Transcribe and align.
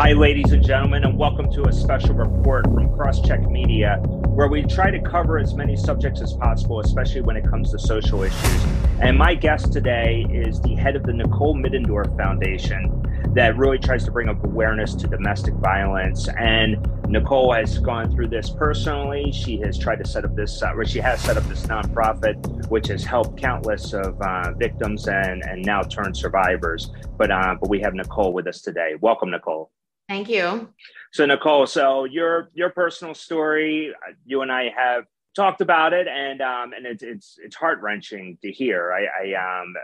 Hi, 0.00 0.12
ladies 0.12 0.52
and 0.52 0.64
gentlemen, 0.64 1.02
and 1.02 1.18
welcome 1.18 1.50
to 1.50 1.64
a 1.64 1.72
special 1.72 2.14
report 2.14 2.66
from 2.66 2.88
Crosscheck 2.90 3.50
Media, 3.50 3.96
where 4.28 4.46
we 4.46 4.62
try 4.62 4.92
to 4.92 5.00
cover 5.00 5.40
as 5.40 5.54
many 5.54 5.74
subjects 5.74 6.22
as 6.22 6.34
possible, 6.34 6.78
especially 6.78 7.22
when 7.22 7.36
it 7.36 7.42
comes 7.42 7.72
to 7.72 7.80
social 7.80 8.22
issues. 8.22 8.64
And 9.00 9.18
my 9.18 9.34
guest 9.34 9.72
today 9.72 10.24
is 10.30 10.60
the 10.60 10.76
head 10.76 10.94
of 10.94 11.02
the 11.02 11.12
Nicole 11.12 11.56
Middendorf 11.56 12.16
Foundation 12.16 12.94
that 13.34 13.56
really 13.56 13.80
tries 13.80 14.04
to 14.04 14.12
bring 14.12 14.28
up 14.28 14.44
awareness 14.44 14.94
to 14.94 15.08
domestic 15.08 15.54
violence. 15.54 16.28
And 16.38 16.76
Nicole 17.08 17.52
has 17.52 17.80
gone 17.80 18.08
through 18.12 18.28
this 18.28 18.50
personally. 18.50 19.32
She 19.32 19.58
has 19.62 19.76
tried 19.76 19.96
to 19.96 20.06
set 20.06 20.24
up 20.24 20.36
this, 20.36 20.62
uh, 20.62 20.74
she 20.84 21.00
has 21.00 21.20
set 21.20 21.36
up 21.36 21.42
this 21.48 21.66
nonprofit, 21.66 22.70
which 22.70 22.86
has 22.86 23.02
helped 23.02 23.36
countless 23.36 23.92
of 23.94 24.16
uh, 24.22 24.52
victims 24.52 25.08
and, 25.08 25.42
and 25.44 25.66
now 25.66 25.82
turned 25.82 26.16
survivors. 26.16 26.92
But 27.16 27.32
uh, 27.32 27.56
but 27.60 27.68
we 27.68 27.80
have 27.80 27.94
Nicole 27.94 28.32
with 28.32 28.46
us 28.46 28.62
today. 28.62 28.92
Welcome, 29.00 29.32
Nicole. 29.32 29.72
Thank 30.08 30.28
you. 30.28 30.72
So 31.12 31.26
Nicole, 31.26 31.66
so 31.66 32.04
your 32.04 32.50
your 32.54 32.70
personal 32.70 33.14
story, 33.14 33.94
you 34.24 34.42
and 34.42 34.50
I 34.50 34.72
have 34.74 35.04
talked 35.36 35.60
about 35.60 35.92
it, 35.92 36.08
and 36.08 36.40
um, 36.40 36.72
and 36.72 36.86
it's 36.86 37.02
it's 37.02 37.38
it's 37.42 37.56
heart 37.56 37.80
wrenching 37.80 38.38
to 38.42 38.50
hear. 38.50 38.92
I, 38.92 39.34
I 39.34 39.60
um, 39.60 39.74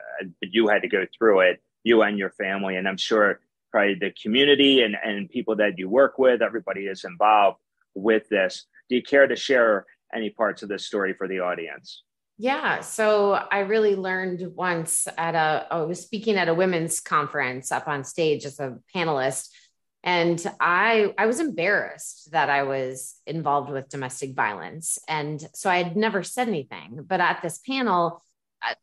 you 0.40 0.68
had 0.68 0.82
to 0.82 0.88
go 0.88 1.06
through 1.16 1.40
it, 1.40 1.62
you 1.82 2.02
and 2.02 2.18
your 2.18 2.30
family, 2.30 2.76
and 2.76 2.88
I'm 2.88 2.96
sure 2.96 3.40
probably 3.70 3.94
the 3.94 4.12
community 4.22 4.82
and 4.82 4.96
and 5.02 5.28
people 5.28 5.56
that 5.56 5.78
you 5.78 5.88
work 5.88 6.18
with, 6.18 6.42
everybody 6.42 6.86
is 6.86 7.04
involved 7.04 7.58
with 7.94 8.28
this. 8.28 8.66
Do 8.88 8.96
you 8.96 9.02
care 9.02 9.26
to 9.26 9.36
share 9.36 9.86
any 10.14 10.30
parts 10.30 10.62
of 10.62 10.68
this 10.68 10.86
story 10.86 11.12
for 11.12 11.28
the 11.28 11.40
audience? 11.40 12.02
Yeah. 12.36 12.80
So 12.80 13.32
I 13.32 13.60
really 13.60 13.94
learned 13.94 14.56
once 14.56 15.06
at 15.16 15.34
a, 15.34 15.66
I 15.70 15.82
was 15.82 16.02
speaking 16.02 16.36
at 16.36 16.48
a 16.48 16.54
women's 16.54 17.00
conference 17.00 17.70
up 17.70 17.86
on 17.86 18.02
stage 18.02 18.44
as 18.44 18.58
a 18.58 18.78
panelist 18.94 19.50
and 20.04 20.44
i 20.60 21.12
i 21.18 21.26
was 21.26 21.40
embarrassed 21.40 22.30
that 22.30 22.50
i 22.50 22.62
was 22.62 23.16
involved 23.26 23.70
with 23.70 23.88
domestic 23.88 24.34
violence. 24.34 24.98
And 25.08 25.44
so 25.54 25.68
i 25.68 25.82
had 25.82 25.96
never 25.96 26.22
said 26.22 26.46
anything 26.46 27.04
but 27.08 27.20
at 27.20 27.40
this 27.42 27.58
panel 27.58 28.22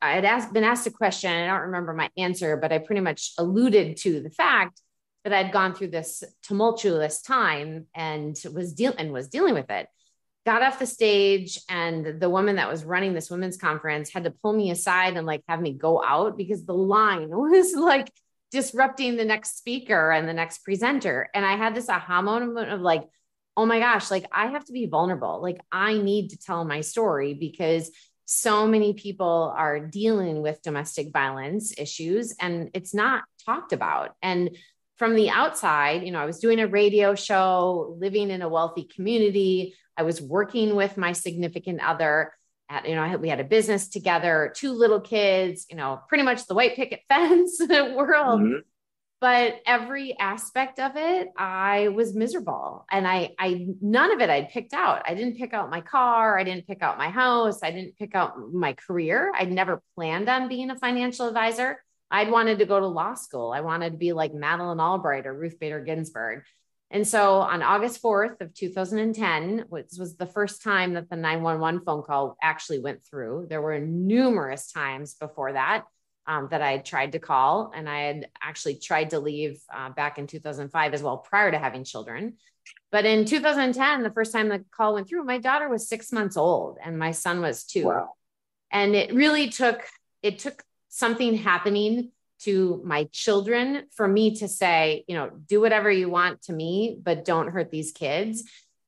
i, 0.02 0.14
had 0.14 0.26
asked, 0.26 0.52
been 0.52 0.66
asked 0.66 0.88
a 0.88 0.92
question. 0.92 1.32
I 1.32 1.48
don't 1.48 1.68
remember 1.68 1.94
my 1.94 2.10
answer 2.18 2.58
but 2.58 2.74
i 2.74 2.80
pretty 2.80 3.02
much 3.02 3.32
alluded 3.38 3.98
to 3.98 4.20
the 4.20 4.32
fact 4.32 4.82
that 5.24 5.32
i'd 5.32 5.54
gone 5.54 5.76
through 5.76 5.92
this 5.92 6.24
tumultuous 6.42 7.22
time 7.22 7.86
and 7.96 8.36
was 8.54 8.74
dealing 8.74 8.98
and 8.98 9.14
was 9.14 9.30
dealing 9.30 9.54
with 9.54 9.70
it. 9.70 9.88
Got 10.44 10.64
off 10.64 10.80
the 10.80 10.88
stage 10.88 11.60
and 11.70 12.20
the 12.20 12.30
woman 12.32 12.56
that 12.56 12.68
was 12.68 12.84
running 12.84 13.14
this 13.14 13.30
women's 13.30 13.58
conference 13.58 14.12
had 14.12 14.24
to 14.24 14.32
pull 14.32 14.54
me 14.54 14.72
aside 14.72 15.16
and 15.16 15.28
like 15.28 15.44
have 15.48 15.62
me 15.62 15.74
go 15.74 16.04
out 16.04 16.36
because 16.36 16.66
the 16.66 16.74
line 16.74 17.30
was 17.54 17.76
like 17.76 18.12
disrupting 18.52 19.16
the 19.16 19.26
next 19.26 19.58
speaker 19.58 20.12
and 20.12 20.28
the 20.28 20.34
next 20.34 20.60
presenter. 20.60 21.30
And 21.34 21.46
I 21.46 21.56
had 21.56 21.74
this 21.74 21.90
aha 21.90 22.22
moment 22.22 22.70
of 22.70 22.82
like, 22.82 23.08
oh 23.58 23.66
my 23.66 23.80
gosh, 23.80 24.12
like 24.12 24.26
I 24.32 24.48
have 24.48 24.66
to 24.66 24.74
be 24.74 24.88
vulnerable. 24.88 25.42
Like 25.42 25.60
I 25.72 25.98
need 25.98 26.30
to 26.30 26.38
tell 26.38 26.64
my 26.66 26.82
story 26.82 27.34
because 27.34 27.92
so 28.26 28.68
many 28.68 28.94
people 28.94 29.54
are 29.58 29.80
dealing 29.80 30.42
with 30.42 30.62
domestic 30.62 31.12
violence 31.12 31.74
issues 31.78 32.34
and 32.40 32.70
it's 32.74 32.94
not 32.94 33.24
talked 33.46 33.74
about. 33.74 34.16
And 34.22 34.56
from 34.98 35.16
the 35.16 35.30
outside, 35.30 36.04
you 36.04 36.12
know, 36.12 36.20
I 36.20 36.26
was 36.26 36.40
doing 36.40 36.60
a 36.60 36.68
radio 36.68 37.16
show, 37.16 37.96
living 38.00 38.30
in 38.30 38.42
a 38.42 38.50
wealthy 38.50 38.84
community. 38.84 39.76
I 39.98 40.04
was 40.04 40.22
working 40.22 40.76
with 40.76 40.96
my 40.96 41.12
significant 41.12 41.82
other 41.82 42.32
you 42.86 42.96
know, 42.96 43.18
we 43.18 43.30
had 43.30 43.40
a 43.40 43.46
business 43.46 43.88
together, 43.88 44.54
two 44.56 44.72
little 44.72 45.02
kids, 45.02 45.66
you 45.70 45.76
know, 45.76 46.02
pretty 46.08 46.24
much 46.24 46.48
the 46.48 46.54
white 46.54 46.76
picket 46.76 47.02
fence 47.10 47.60
world. 47.70 48.42
Mm-hmm. 48.42 48.60
But 49.20 49.62
every 49.68 50.18
aspect 50.18 50.80
of 50.80 50.94
it, 50.96 51.30
I 51.38 51.90
was 51.90 52.16
miserable. 52.16 52.88
And 52.90 53.08
I, 53.08 53.36
I, 53.38 53.68
none 53.80 54.12
of 54.12 54.20
it 54.20 54.32
I'd 54.32 54.50
picked 54.50 54.74
out. 54.74 55.04
I 55.06 55.14
didn't 55.14 55.38
pick 55.38 55.54
out 55.54 55.70
my 55.70 55.82
car. 55.82 56.40
I 56.40 56.44
didn't 56.44 56.66
pick 56.66 56.82
out 56.82 56.98
my 56.98 57.10
house. 57.10 57.62
I 57.62 57.70
didn't 57.70 57.98
pick 57.98 58.16
out 58.16 58.52
my 58.52 58.74
career. 58.74 59.32
I'd 59.36 59.52
never 59.52 59.84
planned 59.94 60.28
on 60.28 60.48
being 60.48 60.72
a 60.72 60.76
financial 60.76 61.28
advisor. 61.28 61.84
I'd 62.10 62.32
wanted 62.32 62.60
to 62.60 62.66
go 62.66 62.80
to 62.80 62.88
law 62.88 63.14
school. 63.14 63.52
I 63.52 63.62
wanted 63.62 63.92
to 63.92 63.98
be 63.98 64.12
like 64.12 64.34
Madeleine 64.34 64.80
Albright 64.80 65.28
or 65.28 65.34
Ruth 65.34 65.60
Bader 65.60 65.82
Ginsburg. 65.82 66.42
And 66.94 67.08
so 67.08 67.36
on 67.36 67.64
August 67.64 68.04
4th 68.04 68.42
of 68.42 68.54
2010, 68.54 69.66
which 69.70 69.88
was 69.98 70.18
the 70.18 70.26
first 70.26 70.62
time 70.62 70.94
that 70.94 71.10
the 71.10 71.16
911 71.16 71.82
phone 71.86 72.04
call 72.04 72.38
actually 72.42 72.80
went 72.80 73.06
through. 73.06 73.48
There 73.50 73.62
were 73.62 73.80
numerous 73.80 74.72
times 74.72 75.14
before 75.16 75.54
that 75.54 75.86
um, 76.28 76.50
that 76.52 76.62
I 76.62 76.72
had 76.72 76.86
tried 76.86 77.14
to 77.14 77.20
call, 77.20 77.72
and 77.74 77.90
I 77.90 78.02
had 78.02 78.30
actually 78.42 78.76
tried 78.76 79.12
to 79.12 79.20
leave 79.20 79.62
uh, 79.74 79.90
back 79.90 80.20
in 80.20 80.28
2005 80.28 80.94
as 80.94 81.02
well, 81.02 81.18
prior 81.18 81.50
to 81.50 81.58
having 81.58 81.84
children. 81.84 82.34
But 82.92 83.06
in 83.06 83.26
2010, 83.26 84.04
the 84.04 84.12
first 84.12 84.34
time 84.34 84.50
the 84.50 84.64
call 84.72 84.94
went 84.94 85.08
through, 85.08 85.24
my 85.24 85.38
daughter 85.38 85.70
was 85.70 85.88
six 85.88 86.12
months 86.12 86.38
old 86.38 86.78
and 86.84 87.00
my 87.00 87.12
son 87.12 87.42
was 87.42 87.64
two. 87.64 87.86
Wow. 87.86 88.10
And 88.70 88.96
it 88.96 89.14
really 89.14 89.50
took 89.50 89.82
it 90.22 90.40
took 90.40 90.64
something 90.90 91.36
happening 91.36 92.12
to 92.44 92.82
my 92.84 93.06
children 93.12 93.84
for 93.96 94.08
me 94.08 94.36
to 94.38 94.48
say, 94.48 95.04
you 95.08 95.16
know, 95.16 95.30
do 95.48 95.62
whatever 95.62 95.92
you 95.92 96.10
want 96.10 96.42
to 96.44 96.54
me, 96.54 96.98
but 97.02 97.26
don't 97.26 97.50
hurt 97.50 97.72
these 97.72 97.92
kids. 97.92 98.44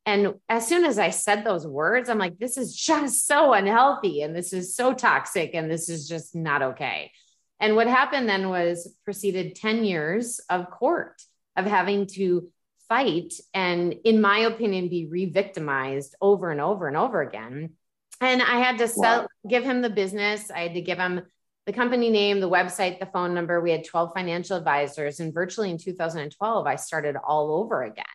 And 0.05 0.35
as 0.49 0.67
soon 0.67 0.83
as 0.83 0.99
I 0.99 1.11
said 1.11 1.43
those 1.43 1.65
words, 1.65 2.09
I'm 2.09 2.17
like, 2.17 2.37
this 2.37 2.57
is 2.57 2.75
just 2.75 3.25
so 3.25 3.53
unhealthy 3.53 4.21
and 4.21 4.35
this 4.35 4.51
is 4.51 4.75
so 4.75 4.93
toxic 4.93 5.51
and 5.53 5.71
this 5.71 5.87
is 5.87 6.07
just 6.07 6.35
not 6.35 6.61
okay. 6.61 7.11
And 7.59 7.75
what 7.75 7.87
happened 7.87 8.27
then 8.27 8.49
was 8.49 8.93
proceeded 9.05 9.55
10 9.55 9.85
years 9.85 10.41
of 10.49 10.69
court 10.69 11.21
of 11.55 11.65
having 11.65 12.07
to 12.07 12.49
fight 12.89 13.33
and, 13.53 13.95
in 14.03 14.19
my 14.19 14.39
opinion, 14.39 14.89
be 14.89 15.07
re 15.07 15.25
victimized 15.25 16.15
over 16.19 16.51
and 16.51 16.59
over 16.59 16.87
and 16.87 16.97
over 16.97 17.21
again. 17.21 17.71
And 18.19 18.41
I 18.41 18.59
had 18.59 18.79
to 18.79 18.87
sell, 18.87 19.21
wow. 19.21 19.27
give 19.49 19.63
him 19.63 19.81
the 19.81 19.89
business. 19.89 20.51
I 20.51 20.59
had 20.59 20.73
to 20.73 20.81
give 20.81 20.97
him 20.97 21.21
the 21.65 21.73
company 21.73 22.09
name, 22.09 22.39
the 22.39 22.49
website, 22.49 22.99
the 22.99 23.05
phone 23.05 23.33
number. 23.33 23.61
We 23.61 23.71
had 23.71 23.85
12 23.85 24.11
financial 24.13 24.57
advisors. 24.57 25.19
And 25.19 25.33
virtually 25.33 25.71
in 25.71 25.77
2012, 25.77 26.67
I 26.67 26.75
started 26.75 27.15
all 27.15 27.55
over 27.55 27.83
again. 27.83 28.05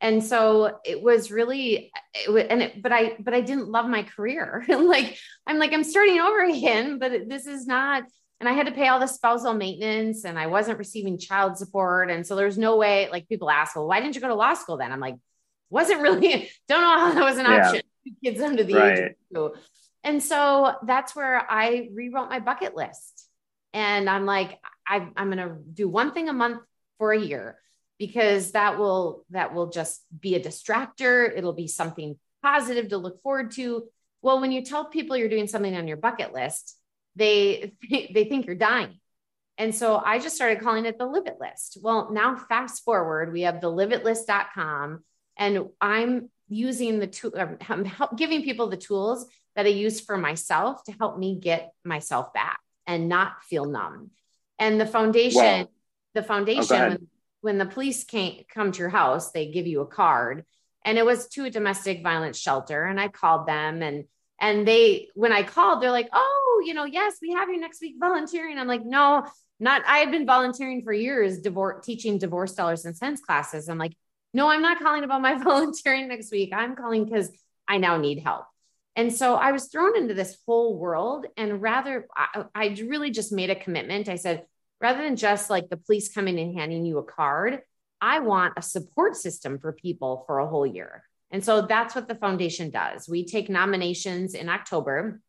And 0.00 0.24
so 0.24 0.78
it 0.84 1.02
was 1.02 1.30
really, 1.30 1.92
it 2.14 2.32
was, 2.32 2.44
and 2.48 2.62
it, 2.62 2.82
but 2.82 2.90
I, 2.90 3.16
but 3.20 3.34
I 3.34 3.42
didn't 3.42 3.68
love 3.68 3.86
my 3.86 4.02
career. 4.02 4.64
like, 4.68 5.18
I'm 5.46 5.58
like, 5.58 5.74
I'm 5.74 5.84
starting 5.84 6.20
over 6.20 6.42
again, 6.42 6.98
but 6.98 7.28
this 7.28 7.46
is 7.46 7.66
not, 7.66 8.04
and 8.40 8.48
I 8.48 8.52
had 8.52 8.66
to 8.66 8.72
pay 8.72 8.88
all 8.88 8.98
the 8.98 9.06
spousal 9.06 9.52
maintenance 9.52 10.24
and 10.24 10.38
I 10.38 10.46
wasn't 10.46 10.78
receiving 10.78 11.18
child 11.18 11.58
support. 11.58 12.10
And 12.10 12.26
so 12.26 12.34
there's 12.34 12.56
no 12.56 12.78
way, 12.78 13.10
like 13.10 13.28
people 13.28 13.50
ask, 13.50 13.76
well, 13.76 13.86
why 13.86 14.00
didn't 14.00 14.14
you 14.14 14.22
go 14.22 14.28
to 14.28 14.34
law 14.34 14.54
school 14.54 14.78
then? 14.78 14.90
I'm 14.90 15.00
like, 15.00 15.16
wasn't 15.68 16.00
really, 16.00 16.50
don't 16.68 16.80
know 16.80 16.98
how 16.98 17.12
that 17.12 17.24
was 17.24 17.36
an 17.36 17.44
yeah. 17.44 17.66
option. 17.66 17.82
Kids 18.24 18.40
under 18.40 18.64
the 18.64 18.74
right. 18.74 18.98
age 18.98 19.10
of 19.34 19.52
two. 19.52 19.60
And 20.02 20.22
so 20.22 20.74
that's 20.82 21.14
where 21.14 21.50
I 21.50 21.90
rewrote 21.92 22.30
my 22.30 22.40
bucket 22.40 22.74
list. 22.74 23.26
And 23.72 24.08
I'm 24.08 24.26
like, 24.26 24.58
I, 24.86 25.08
I'm 25.16 25.30
going 25.30 25.38
to 25.48 25.56
do 25.72 25.88
one 25.88 26.12
thing 26.12 26.28
a 26.28 26.32
month 26.32 26.62
for 26.98 27.12
a 27.12 27.20
year 27.20 27.58
because 27.98 28.52
that 28.52 28.78
will 28.78 29.26
that 29.30 29.54
will 29.54 29.68
just 29.68 30.02
be 30.18 30.34
a 30.34 30.40
distractor. 30.40 31.30
It'll 31.36 31.52
be 31.52 31.68
something 31.68 32.18
positive 32.42 32.88
to 32.88 32.98
look 32.98 33.20
forward 33.22 33.52
to. 33.52 33.84
Well, 34.22 34.40
when 34.40 34.52
you 34.52 34.64
tell 34.64 34.86
people 34.86 35.16
you're 35.16 35.28
doing 35.28 35.46
something 35.46 35.76
on 35.76 35.86
your 35.86 35.98
bucket 35.98 36.32
list, 36.32 36.76
they 37.14 37.74
they 37.90 38.24
think 38.24 38.46
you're 38.46 38.54
dying. 38.54 38.98
And 39.58 39.74
so 39.74 39.98
I 40.02 40.18
just 40.18 40.36
started 40.36 40.62
calling 40.62 40.86
it 40.86 40.96
the 40.96 41.04
Live 41.04 41.26
It 41.26 41.36
List. 41.38 41.76
Well, 41.82 42.10
now 42.10 42.34
fast 42.34 42.82
forward, 42.82 43.30
we 43.30 43.42
have 43.42 43.60
the 43.60 43.70
liveitlist.com 43.70 45.04
and 45.36 45.68
I'm 45.78 46.30
using 46.48 46.98
the 46.98 47.06
tool, 47.06 47.34
I'm 47.68 47.90
giving 48.16 48.42
people 48.42 48.68
the 48.68 48.78
tools 48.78 49.26
that 49.56 49.66
I 49.66 49.70
use 49.70 50.00
for 50.00 50.16
myself 50.16 50.84
to 50.84 50.92
help 50.92 51.18
me 51.18 51.38
get 51.38 51.72
myself 51.84 52.32
back 52.32 52.60
and 52.86 53.08
not 53.08 53.42
feel 53.44 53.64
numb. 53.64 54.10
And 54.58 54.80
the 54.80 54.86
foundation, 54.86 55.42
wow. 55.42 55.68
the 56.14 56.20
oh, 56.20 56.24
foundation, 56.24 56.76
oh, 56.76 56.88
when, 56.88 57.08
when, 57.40 57.58
the 57.58 57.66
police 57.66 58.04
can't 58.04 58.48
come 58.48 58.72
to 58.72 58.78
your 58.78 58.88
house, 58.88 59.32
they 59.32 59.50
give 59.50 59.66
you 59.66 59.80
a 59.80 59.86
card. 59.86 60.44
And 60.84 60.98
it 60.98 61.04
was 61.04 61.28
to 61.28 61.44
a 61.44 61.50
domestic 61.50 62.02
violence 62.02 62.38
shelter. 62.38 62.84
And 62.84 63.00
I 63.00 63.08
called 63.08 63.46
them 63.46 63.82
and 63.82 64.04
and 64.40 64.66
they 64.66 65.08
when 65.14 65.32
I 65.32 65.42
called, 65.42 65.82
they're 65.82 65.90
like, 65.90 66.08
oh, 66.12 66.62
you 66.64 66.72
know, 66.72 66.84
yes, 66.84 67.16
we 67.20 67.32
have 67.32 67.50
you 67.50 67.60
next 67.60 67.82
week 67.82 67.96
volunteering. 68.00 68.58
I'm 68.58 68.66
like, 68.66 68.84
no, 68.84 69.26
not 69.58 69.82
I 69.86 69.98
had 69.98 70.10
been 70.10 70.26
volunteering 70.26 70.82
for 70.82 70.92
years, 70.92 71.40
divorce 71.40 71.84
teaching 71.84 72.18
divorce 72.18 72.54
dollars 72.54 72.86
and 72.86 72.96
cents 72.96 73.20
classes. 73.20 73.68
I'm 73.68 73.78
like, 73.78 73.94
no, 74.32 74.48
I'm 74.48 74.62
not 74.62 74.78
calling 74.80 75.04
about 75.04 75.20
my 75.20 75.34
volunteering 75.42 76.08
next 76.08 76.32
week. 76.32 76.52
I'm 76.54 76.74
calling 76.74 77.04
because 77.04 77.30
I 77.68 77.78
now 77.78 77.98
need 77.98 78.20
help. 78.20 78.46
And 78.96 79.12
so 79.12 79.34
I 79.34 79.52
was 79.52 79.66
thrown 79.66 79.96
into 79.96 80.14
this 80.14 80.36
whole 80.46 80.76
world. 80.76 81.26
And 81.36 81.62
rather, 81.62 82.06
I, 82.16 82.44
I 82.54 82.76
really 82.86 83.10
just 83.10 83.32
made 83.32 83.50
a 83.50 83.54
commitment. 83.54 84.08
I 84.08 84.16
said, 84.16 84.44
rather 84.80 85.02
than 85.02 85.16
just 85.16 85.50
like 85.50 85.68
the 85.68 85.76
police 85.76 86.12
coming 86.12 86.38
and 86.38 86.58
handing 86.58 86.84
you 86.84 86.98
a 86.98 87.04
card, 87.04 87.60
I 88.00 88.20
want 88.20 88.54
a 88.56 88.62
support 88.62 89.16
system 89.16 89.58
for 89.58 89.72
people 89.72 90.24
for 90.26 90.38
a 90.38 90.46
whole 90.46 90.66
year. 90.66 91.04
And 91.30 91.44
so 91.44 91.62
that's 91.62 91.94
what 91.94 92.08
the 92.08 92.14
foundation 92.14 92.70
does. 92.70 93.08
We 93.08 93.24
take 93.24 93.48
nominations 93.48 94.34
in 94.34 94.48
October. 94.48 95.20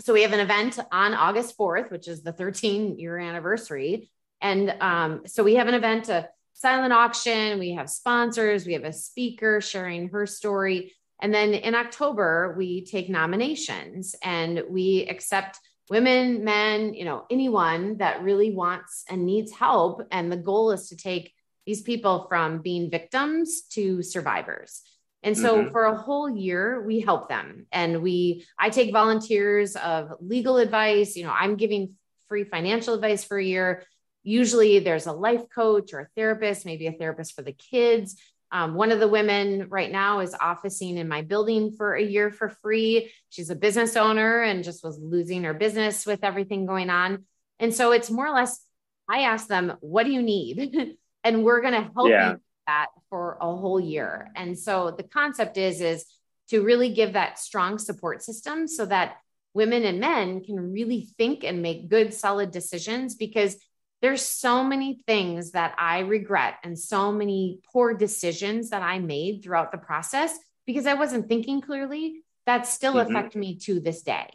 So 0.00 0.12
we 0.12 0.22
have 0.22 0.32
an 0.32 0.40
event 0.40 0.78
on 0.92 1.14
August 1.14 1.58
4th, 1.58 1.90
which 1.90 2.06
is 2.06 2.22
the 2.22 2.32
13 2.32 2.98
year 2.98 3.18
anniversary. 3.18 4.10
And 4.40 4.74
um, 4.80 5.22
so 5.26 5.42
we 5.42 5.56
have 5.56 5.66
an 5.66 5.74
event 5.74 6.08
a 6.08 6.28
silent 6.52 6.92
auction, 6.92 7.58
we 7.58 7.72
have 7.72 7.88
sponsors, 7.88 8.66
we 8.66 8.74
have 8.74 8.84
a 8.84 8.92
speaker 8.92 9.60
sharing 9.60 10.08
her 10.10 10.26
story. 10.26 10.92
And 11.20 11.34
then 11.34 11.54
in 11.54 11.74
October, 11.74 12.54
we 12.56 12.84
take 12.84 13.08
nominations 13.08 14.14
and 14.22 14.62
we 14.68 15.06
accept 15.08 15.58
women, 15.90 16.44
men, 16.44 16.94
you 16.94 17.04
know, 17.04 17.24
anyone 17.30 17.96
that 17.98 18.22
really 18.22 18.52
wants 18.52 19.04
and 19.08 19.26
needs 19.26 19.52
help. 19.52 20.02
And 20.10 20.30
the 20.30 20.36
goal 20.36 20.70
is 20.72 20.88
to 20.88 20.96
take 20.96 21.32
these 21.66 21.82
people 21.82 22.26
from 22.28 22.60
being 22.60 22.90
victims 22.90 23.62
to 23.72 24.02
survivors. 24.02 24.82
And 25.22 25.36
so 25.36 25.58
mm-hmm. 25.58 25.72
for 25.72 25.84
a 25.84 25.96
whole 25.96 26.30
year, 26.30 26.80
we 26.86 27.00
help 27.00 27.28
them. 27.28 27.66
And 27.72 28.02
we, 28.02 28.46
I 28.58 28.70
take 28.70 28.92
volunteers 28.92 29.74
of 29.74 30.12
legal 30.20 30.58
advice. 30.58 31.16
You 31.16 31.24
know, 31.24 31.34
I'm 31.36 31.56
giving 31.56 31.94
free 32.28 32.44
financial 32.44 32.94
advice 32.94 33.24
for 33.24 33.36
a 33.36 33.44
year. 33.44 33.84
Usually 34.22 34.78
there's 34.78 35.06
a 35.06 35.12
life 35.12 35.42
coach 35.52 35.92
or 35.92 36.00
a 36.00 36.08
therapist, 36.14 36.64
maybe 36.64 36.86
a 36.86 36.92
therapist 36.92 37.34
for 37.34 37.42
the 37.42 37.52
kids. 37.52 38.16
Um, 38.50 38.74
one 38.74 38.92
of 38.92 39.00
the 39.00 39.08
women 39.08 39.68
right 39.68 39.90
now 39.90 40.20
is 40.20 40.34
officing 40.40 40.96
in 40.96 41.08
my 41.08 41.22
building 41.22 41.72
for 41.72 41.94
a 41.94 42.02
year 42.02 42.30
for 42.30 42.48
free. 42.48 43.12
She's 43.28 43.50
a 43.50 43.56
business 43.56 43.96
owner 43.96 44.42
and 44.42 44.64
just 44.64 44.82
was 44.82 44.98
losing 44.98 45.44
her 45.44 45.54
business 45.54 46.06
with 46.06 46.24
everything 46.24 46.66
going 46.66 46.88
on. 46.88 47.24
And 47.58 47.74
so 47.74 47.92
it's 47.92 48.10
more 48.10 48.26
or 48.26 48.34
less, 48.34 48.60
I 49.08 49.20
ask 49.20 49.48
them, 49.48 49.74
what 49.80 50.04
do 50.04 50.12
you 50.12 50.22
need? 50.22 50.96
and 51.24 51.44
we're 51.44 51.60
going 51.60 51.74
to 51.74 51.90
help 51.94 52.08
yeah. 52.08 52.32
you 52.32 52.40
that 52.66 52.86
for 53.10 53.36
a 53.40 53.56
whole 53.56 53.80
year. 53.80 54.30
And 54.34 54.58
so 54.58 54.94
the 54.96 55.02
concept 55.02 55.56
is, 55.56 55.80
is 55.80 56.04
to 56.50 56.62
really 56.62 56.92
give 56.92 57.12
that 57.14 57.38
strong 57.38 57.78
support 57.78 58.22
system 58.22 58.66
so 58.66 58.86
that 58.86 59.16
women 59.54 59.84
and 59.84 60.00
men 60.00 60.42
can 60.42 60.72
really 60.72 61.08
think 61.18 61.44
and 61.44 61.62
make 61.62 61.88
good, 61.88 62.14
solid 62.14 62.50
decisions 62.50 63.14
because 63.14 63.56
there's 64.00 64.22
so 64.22 64.62
many 64.62 65.02
things 65.06 65.52
that 65.52 65.74
I 65.78 66.00
regret 66.00 66.54
and 66.62 66.78
so 66.78 67.10
many 67.12 67.60
poor 67.72 67.94
decisions 67.94 68.70
that 68.70 68.82
I 68.82 68.98
made 68.98 69.42
throughout 69.42 69.72
the 69.72 69.78
process 69.78 70.36
because 70.66 70.86
I 70.86 70.94
wasn't 70.94 71.28
thinking 71.28 71.60
clearly 71.60 72.22
that 72.46 72.66
still 72.66 72.94
mm-hmm. 72.94 73.14
affect 73.14 73.34
me 73.34 73.56
to 73.60 73.80
this 73.80 74.02
day. 74.02 74.28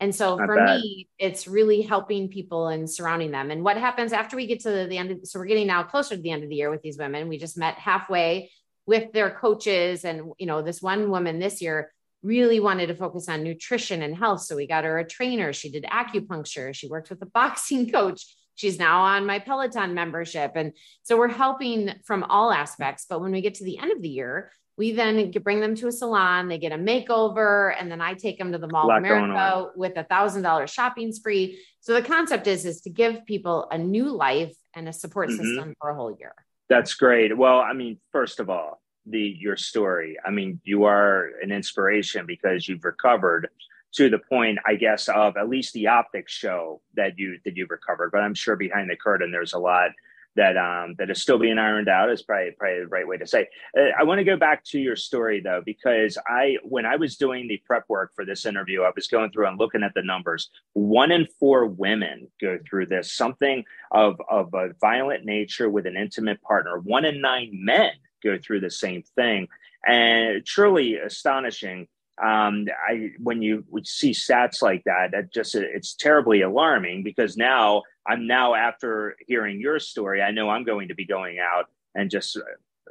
And 0.00 0.14
so 0.14 0.36
Not 0.36 0.46
for 0.46 0.56
bad. 0.56 0.80
me, 0.80 1.08
it's 1.18 1.48
really 1.48 1.82
helping 1.82 2.28
people 2.28 2.68
and 2.68 2.88
surrounding 2.88 3.32
them. 3.32 3.50
And 3.50 3.64
what 3.64 3.76
happens 3.76 4.12
after 4.12 4.36
we 4.36 4.46
get 4.46 4.60
to 4.60 4.86
the 4.86 4.96
end 4.96 5.10
of 5.10 5.18
so 5.24 5.38
we're 5.38 5.46
getting 5.46 5.66
now 5.66 5.82
closer 5.82 6.14
to 6.14 6.22
the 6.22 6.30
end 6.30 6.44
of 6.44 6.50
the 6.50 6.56
year 6.56 6.70
with 6.70 6.82
these 6.82 6.98
women. 6.98 7.28
We 7.28 7.38
just 7.38 7.58
met 7.58 7.74
halfway 7.74 8.50
with 8.86 9.12
their 9.12 9.30
coaches. 9.30 10.04
And 10.04 10.32
you 10.38 10.46
know, 10.46 10.62
this 10.62 10.80
one 10.80 11.10
woman 11.10 11.40
this 11.40 11.60
year 11.60 11.92
really 12.22 12.60
wanted 12.60 12.86
to 12.88 12.94
focus 12.94 13.28
on 13.28 13.42
nutrition 13.42 14.02
and 14.02 14.16
health. 14.16 14.42
So 14.42 14.56
we 14.56 14.66
got 14.66 14.84
her 14.84 14.98
a 14.98 15.06
trainer. 15.06 15.52
She 15.52 15.70
did 15.70 15.84
acupuncture. 15.84 16.74
She 16.74 16.88
worked 16.88 17.10
with 17.10 17.22
a 17.22 17.26
boxing 17.34 17.90
coach. 17.90 18.24
She's 18.58 18.76
now 18.76 19.02
on 19.02 19.24
my 19.24 19.38
Peloton 19.38 19.94
membership. 19.94 20.52
And 20.56 20.72
so 21.04 21.16
we're 21.16 21.28
helping 21.28 21.92
from 22.04 22.24
all 22.24 22.50
aspects. 22.50 23.06
But 23.08 23.20
when 23.20 23.30
we 23.30 23.40
get 23.40 23.54
to 23.54 23.64
the 23.64 23.78
end 23.78 23.92
of 23.92 24.02
the 24.02 24.08
year, 24.08 24.50
we 24.76 24.90
then 24.90 25.30
bring 25.30 25.60
them 25.60 25.76
to 25.76 25.86
a 25.86 25.92
salon, 25.92 26.48
they 26.48 26.58
get 26.58 26.72
a 26.72 26.76
makeover, 26.76 27.72
and 27.78 27.90
then 27.90 28.00
I 28.00 28.14
take 28.14 28.36
them 28.36 28.50
to 28.50 28.58
the 28.58 28.66
Mall 28.66 28.90
of 28.90 28.96
America 28.96 29.70
with 29.76 29.96
a 29.96 30.02
thousand 30.02 30.42
dollar 30.42 30.66
shopping 30.66 31.12
spree. 31.12 31.60
So 31.80 31.94
the 31.94 32.02
concept 32.02 32.48
is 32.48 32.64
is 32.64 32.80
to 32.80 32.90
give 32.90 33.24
people 33.26 33.68
a 33.70 33.78
new 33.78 34.10
life 34.10 34.56
and 34.74 34.88
a 34.88 34.92
support 34.92 35.28
mm-hmm. 35.28 35.44
system 35.44 35.74
for 35.80 35.90
a 35.90 35.94
whole 35.94 36.16
year. 36.18 36.34
That's 36.68 36.94
great. 36.94 37.36
Well, 37.36 37.60
I 37.60 37.74
mean, 37.74 37.98
first 38.10 38.40
of 38.40 38.50
all, 38.50 38.80
the 39.06 39.36
your 39.38 39.56
story. 39.56 40.16
I 40.24 40.30
mean, 40.30 40.60
you 40.64 40.84
are 40.84 41.30
an 41.42 41.52
inspiration 41.52 42.26
because 42.26 42.68
you've 42.68 42.84
recovered 42.84 43.50
to 43.94 44.10
the 44.10 44.18
point, 44.18 44.58
I 44.66 44.74
guess, 44.74 45.08
of 45.08 45.36
at 45.36 45.48
least 45.48 45.72
the 45.72 45.86
optics 45.88 46.32
show 46.32 46.80
that 46.94 47.18
you 47.18 47.38
that 47.44 47.56
you've 47.56 47.70
recovered. 47.70 48.10
But 48.12 48.22
I'm 48.22 48.34
sure 48.34 48.56
behind 48.56 48.90
the 48.90 48.96
curtain, 48.96 49.30
there's 49.30 49.54
a 49.54 49.58
lot 49.58 49.90
that 50.36 50.56
um, 50.56 50.94
that 50.98 51.10
is 51.10 51.20
still 51.20 51.38
being 51.38 51.58
ironed 51.58 51.88
out. 51.88 52.10
Is 52.10 52.22
probably 52.22 52.52
probably 52.56 52.80
the 52.80 52.86
right 52.86 53.06
way 53.06 53.16
to 53.16 53.26
say. 53.26 53.48
Uh, 53.76 53.88
I 53.98 54.04
want 54.04 54.18
to 54.18 54.24
go 54.24 54.36
back 54.36 54.64
to 54.66 54.78
your 54.78 54.94
story 54.94 55.40
though, 55.40 55.62
because 55.64 56.16
I 56.26 56.58
when 56.62 56.86
I 56.86 56.96
was 56.96 57.16
doing 57.16 57.48
the 57.48 57.60
prep 57.66 57.84
work 57.88 58.12
for 58.14 58.24
this 58.24 58.46
interview, 58.46 58.82
I 58.82 58.92
was 58.94 59.08
going 59.08 59.30
through 59.32 59.48
and 59.48 59.58
looking 59.58 59.82
at 59.82 59.94
the 59.94 60.02
numbers. 60.02 60.50
One 60.74 61.10
in 61.10 61.26
four 61.40 61.66
women 61.66 62.28
go 62.40 62.58
through 62.68 62.86
this, 62.86 63.12
something 63.12 63.64
of 63.90 64.20
of 64.30 64.54
a 64.54 64.74
violent 64.80 65.24
nature 65.24 65.68
with 65.68 65.86
an 65.86 65.96
intimate 65.96 66.40
partner. 66.42 66.78
One 66.78 67.04
in 67.04 67.20
nine 67.20 67.50
men 67.52 67.92
go 68.22 68.38
through 68.38 68.60
the 68.60 68.70
same 68.70 69.02
thing, 69.16 69.48
and 69.86 70.44
truly 70.46 70.96
astonishing 70.96 71.88
um, 72.22 72.66
I 72.88 73.10
when 73.18 73.42
you 73.42 73.64
would 73.70 73.86
see 73.86 74.10
stats 74.10 74.62
like 74.62 74.84
that, 74.84 75.12
that 75.12 75.32
just 75.32 75.54
it's 75.54 75.94
terribly 75.94 76.42
alarming 76.42 77.02
because 77.02 77.36
now 77.36 77.82
I'm 78.06 78.26
now 78.26 78.54
after 78.54 79.16
hearing 79.26 79.60
your 79.60 79.78
story, 79.78 80.22
I 80.22 80.30
know 80.30 80.48
I'm 80.48 80.64
going 80.64 80.88
to 80.88 80.94
be 80.94 81.04
going 81.04 81.38
out 81.38 81.66
and 81.94 82.10
just 82.10 82.36
uh, 82.36 82.40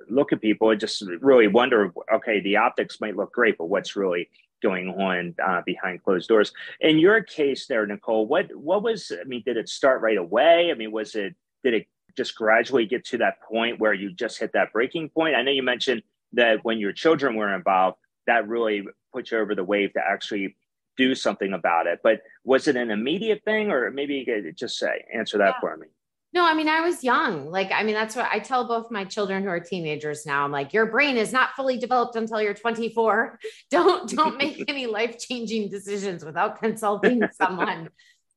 look 0.10 0.32
at 0.32 0.42
people 0.42 0.70
and 0.70 0.80
just 0.80 1.04
really 1.22 1.48
wonder, 1.48 1.92
okay, 2.14 2.40
the 2.42 2.58
optics 2.58 3.02
might 3.02 3.16
look 3.16 3.34
great, 3.34 3.58
but 3.58 3.66
what's 3.66 3.96
really 3.96 4.30
going 4.62 4.90
on 4.90 5.36
uh, 5.46 5.62
behind 5.66 6.04
closed 6.04 6.30
doors? 6.30 6.54
In 6.80 7.00
your 7.00 7.22
case, 7.22 7.68
there, 7.68 7.86
Nicole, 7.86 8.28
what 8.28 8.56
what 8.56 8.84
was? 8.84 9.12
I 9.20 9.24
mean, 9.26 9.44
did 9.46 9.58
it 9.58 9.70
start 9.70 10.02
right 10.02 10.18
away? 10.18 10.72
I 10.72 10.76
mean, 10.76 10.92
was 10.92 11.16
it 11.16 11.36
did 11.64 11.74
it 11.74 11.88
just 12.16 12.36
gradually 12.36 12.86
get 12.86 13.06
to 13.06 13.18
that 13.20 13.42
point 13.42 13.80
where 13.80 13.94
you 13.94 14.12
just 14.14 14.40
hit 14.40 14.54
that 14.54 14.74
breaking 14.74 15.10
point? 15.10 15.36
I 15.36 15.42
know 15.42 15.52
you 15.52 15.64
mentioned 15.64 16.04
that 16.34 16.64
when 16.64 16.80
your 16.80 16.94
children 16.94 17.36
were 17.36 17.54
involved, 17.54 17.98
that 18.26 18.48
really 18.48 18.86
put 19.14 19.32
you 19.32 19.40
over 19.40 19.56
the 19.56 19.64
wave 19.64 19.94
to 19.94 20.02
actually 20.06 20.56
do 20.98 21.16
something 21.16 21.54
about 21.54 21.88
it. 21.88 22.00
But 22.04 22.22
was 22.44 22.68
it 22.68 22.76
an 22.76 22.92
immediate 22.92 23.44
thing, 23.46 23.72
or 23.72 23.92
maybe 23.92 24.16
you 24.16 24.26
could 24.26 24.58
just 24.58 24.78
say 24.78 25.06
answer 25.14 25.38
that 25.38 25.56
yeah. 25.56 25.60
for 25.60 25.78
me? 25.78 25.88
No, 26.34 26.46
I 26.46 26.54
mean, 26.54 26.68
I 26.68 26.82
was 26.82 27.04
young. 27.04 27.50
Like, 27.50 27.72
I 27.72 27.84
mean, 27.84 27.96
that's 27.96 28.16
what 28.16 28.30
I 28.30 28.40
tell 28.40 28.68
both 28.68 28.92
my 28.92 29.06
children 29.06 29.44
who 29.44 29.50
are 29.50 29.62
teenagers 29.62 30.26
now. 30.26 30.44
I'm 30.44 30.52
like, 30.52 30.74
your 30.74 30.86
brain 30.86 31.16
is 31.16 31.32
not 31.32 31.56
fully 31.56 31.78
developed 31.78 32.16
until 32.16 32.42
you're 32.42 32.54
24. 32.54 33.40
Don't 33.72 34.10
don't 34.10 34.38
make 34.44 34.64
any 34.68 34.86
life 34.88 35.18
changing 35.18 35.70
decisions 35.70 36.24
without 36.24 36.60
consulting 36.60 37.24
someone. 37.32 37.90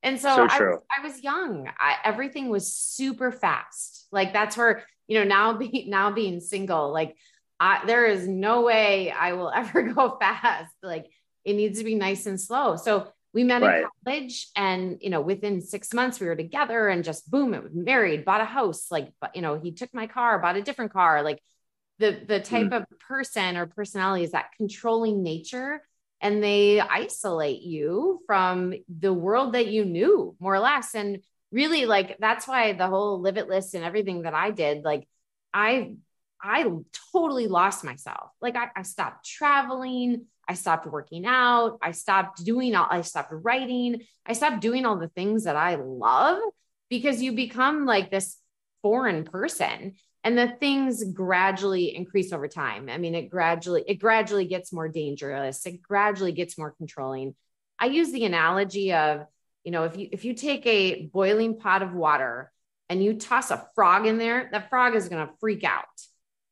And 0.02 0.18
so, 0.18 0.34
so 0.48 0.82
I, 0.90 1.00
I, 1.00 1.06
was 1.06 1.22
young. 1.22 1.68
I, 1.78 1.96
everything 2.04 2.48
was 2.48 2.72
super 2.72 3.30
fast. 3.30 4.06
Like 4.10 4.32
that's 4.32 4.56
where 4.56 4.84
you 5.06 5.18
know 5.18 5.24
now 5.24 5.52
being 5.52 5.90
now 5.90 6.10
being 6.10 6.40
single. 6.40 6.90
Like 6.92 7.16
I, 7.60 7.84
there 7.84 8.06
is 8.06 8.26
no 8.26 8.62
way 8.62 9.10
I 9.10 9.34
will 9.34 9.50
ever 9.54 9.82
go 9.82 10.16
fast. 10.18 10.74
Like 10.82 11.06
it 11.44 11.54
needs 11.54 11.78
to 11.78 11.84
be 11.84 11.94
nice 11.94 12.26
and 12.26 12.40
slow. 12.40 12.76
So 12.76 13.08
we 13.32 13.44
met 13.44 13.62
right. 13.62 13.82
in 13.82 13.88
college 14.04 14.48
and, 14.56 14.98
you 15.00 15.10
know, 15.10 15.20
within 15.20 15.60
six 15.60 15.94
months 15.94 16.18
we 16.18 16.26
were 16.26 16.34
together 16.34 16.88
and 16.88 17.04
just 17.04 17.30
boom, 17.30 17.54
it 17.54 17.62
was 17.62 17.74
married, 17.74 18.24
bought 18.24 18.40
a 18.40 18.46
house. 18.46 18.90
Like, 18.90 19.12
you 19.34 19.42
know, 19.42 19.60
he 19.60 19.72
took 19.72 19.94
my 19.94 20.08
car, 20.08 20.38
bought 20.40 20.56
a 20.56 20.62
different 20.62 20.92
car. 20.92 21.22
Like 21.22 21.40
the, 22.00 22.20
the 22.26 22.40
type 22.40 22.68
mm. 22.68 22.76
of 22.76 22.86
person 22.98 23.56
or 23.56 23.66
personality 23.66 24.24
is 24.24 24.32
that 24.32 24.50
controlling 24.56 25.22
nature 25.22 25.82
and 26.20 26.42
they 26.42 26.80
isolate 26.80 27.62
you 27.62 28.20
from 28.26 28.74
the 28.88 29.12
world 29.12 29.54
that 29.54 29.68
you 29.68 29.84
knew 29.84 30.34
more 30.40 30.54
or 30.54 30.60
less. 30.60 30.94
And 30.94 31.20
really 31.52 31.86
like, 31.86 32.16
that's 32.18 32.48
why 32.48 32.72
the 32.72 32.88
whole 32.88 33.20
live 33.20 33.36
it 33.36 33.48
list 33.48 33.74
and 33.74 33.84
everything 33.84 34.22
that 34.22 34.34
I 34.34 34.50
did, 34.50 34.82
like 34.84 35.06
I 35.54 35.94
I 36.42 36.66
totally 37.12 37.46
lost 37.46 37.84
myself. 37.84 38.30
Like 38.40 38.56
I, 38.56 38.68
I, 38.74 38.82
stopped 38.82 39.26
traveling. 39.26 40.26
I 40.48 40.54
stopped 40.54 40.86
working 40.86 41.26
out. 41.26 41.78
I 41.82 41.92
stopped 41.92 42.44
doing 42.44 42.74
all, 42.74 42.86
I 42.90 43.02
stopped 43.02 43.32
writing. 43.32 44.02
I 44.24 44.32
stopped 44.32 44.60
doing 44.60 44.86
all 44.86 44.96
the 44.96 45.08
things 45.08 45.44
that 45.44 45.56
I 45.56 45.76
love 45.76 46.40
because 46.88 47.22
you 47.22 47.32
become 47.32 47.84
like 47.84 48.10
this 48.10 48.36
foreign 48.82 49.24
person 49.24 49.94
and 50.24 50.36
the 50.36 50.48
things 50.48 51.04
gradually 51.04 51.94
increase 51.94 52.32
over 52.32 52.48
time. 52.48 52.88
I 52.88 52.98
mean, 52.98 53.14
it 53.14 53.30
gradually, 53.30 53.84
it 53.86 53.94
gradually 53.96 54.46
gets 54.46 54.72
more 54.72 54.88
dangerous. 54.88 55.64
It 55.66 55.82
gradually 55.82 56.32
gets 56.32 56.58
more 56.58 56.72
controlling. 56.72 57.34
I 57.78 57.86
use 57.86 58.12
the 58.12 58.24
analogy 58.24 58.92
of, 58.92 59.26
you 59.64 59.72
know, 59.72 59.84
if 59.84 59.96
you, 59.96 60.08
if 60.12 60.24
you 60.24 60.34
take 60.34 60.66
a 60.66 61.06
boiling 61.06 61.58
pot 61.58 61.82
of 61.82 61.94
water 61.94 62.50
and 62.88 63.02
you 63.02 63.14
toss 63.14 63.50
a 63.50 63.66
frog 63.74 64.06
in 64.06 64.18
there, 64.18 64.48
that 64.52 64.68
frog 64.68 64.94
is 64.94 65.08
going 65.08 65.26
to 65.26 65.32
freak 65.38 65.64
out 65.64 65.86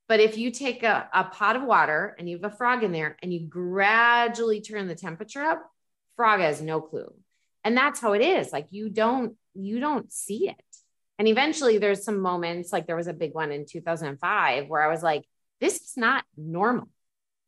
but 0.08 0.20
if 0.20 0.38
you 0.38 0.50
take 0.50 0.82
a, 0.82 1.08
a 1.12 1.24
pot 1.24 1.56
of 1.56 1.62
water 1.62 2.16
and 2.18 2.28
you 2.28 2.38
have 2.40 2.50
a 2.50 2.56
frog 2.56 2.82
in 2.82 2.92
there 2.92 3.16
and 3.22 3.32
you 3.32 3.40
gradually 3.40 4.62
turn 4.62 4.88
the 4.88 4.94
temperature 4.94 5.42
up, 5.42 5.62
frog 6.16 6.40
has 6.40 6.62
no 6.62 6.80
clue. 6.80 7.12
And 7.62 7.76
that's 7.76 8.00
how 8.00 8.14
it 8.14 8.22
is. 8.22 8.50
Like 8.50 8.68
you 8.70 8.88
don't, 8.88 9.36
you 9.54 9.80
don't 9.80 10.10
see 10.10 10.48
it. 10.48 10.56
And 11.18 11.28
eventually 11.28 11.76
there's 11.76 12.04
some 12.04 12.20
moments, 12.20 12.72
like 12.72 12.86
there 12.86 12.96
was 12.96 13.06
a 13.06 13.12
big 13.12 13.34
one 13.34 13.52
in 13.52 13.66
2005 13.66 14.68
where 14.68 14.82
I 14.82 14.88
was 14.88 15.02
like, 15.02 15.24
this 15.60 15.74
is 15.74 15.92
not 15.96 16.24
normal. 16.36 16.88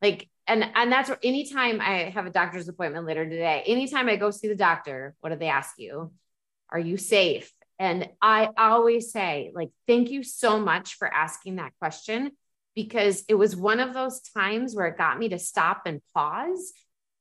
Like, 0.02 0.28
and 0.46 0.64
and 0.74 0.90
that's 0.90 1.08
what 1.08 1.20
anytime 1.22 1.80
I 1.80 2.10
have 2.10 2.26
a 2.26 2.30
doctor's 2.30 2.68
appointment 2.68 3.06
later 3.06 3.24
today, 3.24 3.62
anytime 3.66 4.08
I 4.08 4.16
go 4.16 4.32
see 4.32 4.48
the 4.48 4.56
doctor, 4.56 5.14
what 5.20 5.30
do 5.30 5.36
they 5.36 5.48
ask 5.48 5.78
you? 5.78 6.10
Are 6.70 6.78
you 6.78 6.96
safe? 6.96 7.52
And 7.78 8.08
I 8.20 8.48
always 8.58 9.12
say, 9.12 9.52
like, 9.54 9.70
thank 9.86 10.10
you 10.10 10.24
so 10.24 10.58
much 10.58 10.96
for 10.96 11.06
asking 11.06 11.56
that 11.56 11.72
question 11.78 12.32
because 12.74 13.24
it 13.28 13.34
was 13.34 13.56
one 13.56 13.80
of 13.80 13.94
those 13.94 14.20
times 14.20 14.74
where 14.74 14.86
it 14.86 14.98
got 14.98 15.18
me 15.18 15.28
to 15.30 15.38
stop 15.38 15.82
and 15.86 16.00
pause 16.14 16.72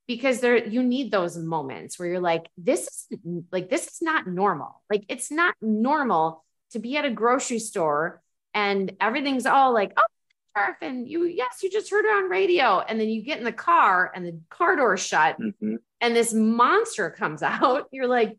because 0.08 0.40
there 0.40 0.68
you 0.68 0.82
need 0.82 1.12
those 1.12 1.38
moments 1.38 2.00
where 2.00 2.08
you're 2.08 2.20
like 2.20 2.48
this 2.58 3.08
is 3.12 3.20
like 3.52 3.70
this 3.70 3.88
is 3.88 4.02
not 4.02 4.28
normal 4.28 4.82
like 4.90 5.06
it's 5.08 5.32
not 5.32 5.54
normal 5.62 6.44
to 6.72 6.80
be 6.80 6.98
at 6.98 7.06
a 7.06 7.12
grocery 7.12 7.60
store 7.60 8.22
and 8.54 8.94
everything's 9.00 9.46
all 9.46 9.74
like, 9.74 9.94
oh, 9.98 10.74
and 10.82 11.08
you, 11.08 11.26
yes, 11.26 11.60
you 11.64 11.70
just 11.70 11.90
heard 11.90 12.06
it 12.06 12.10
on 12.10 12.30
radio. 12.30 12.80
And 12.80 13.00
then 13.00 13.10
you 13.10 13.24
get 13.24 13.38
in 13.38 13.46
the 13.46 13.52
car 13.52 14.12
and 14.14 14.26
the 14.26 14.40
car 14.50 14.76
door 14.76 14.98
shut 14.98 15.40
mm-hmm. 15.40 15.76
and 16.02 16.16
this 16.16 16.34
monster 16.34 17.10
comes 17.12 17.44
out. 17.44 17.88
You're 17.92 18.08
like, 18.08 18.38